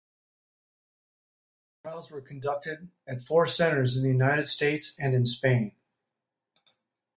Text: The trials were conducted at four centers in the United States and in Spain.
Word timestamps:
The 1.83 1.89
trials 1.89 2.09
were 2.09 2.21
conducted 2.21 2.89
at 3.05 3.21
four 3.21 3.45
centers 3.45 3.95
in 3.95 4.01
the 4.01 4.09
United 4.09 4.47
States 4.47 4.95
and 4.99 5.13
in 5.13 5.27
Spain. 5.27 5.75